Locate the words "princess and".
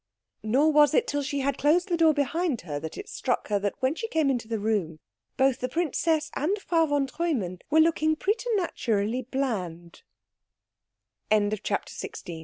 5.69-6.57